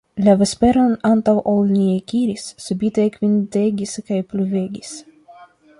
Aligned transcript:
La 0.27 0.33
vesperon 0.37 0.95
antaŭ 1.09 1.35
ol 1.51 1.61
ni 1.73 1.83
ekiris, 1.97 2.47
subite 2.67 3.07
ekventegis 3.11 3.95
kaj 4.11 4.23
pluvegis. 4.33 4.97